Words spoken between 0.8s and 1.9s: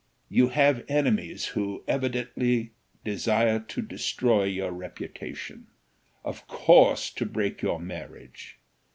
enemies who